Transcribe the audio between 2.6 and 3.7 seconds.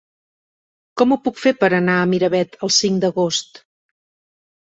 el cinc d'agost?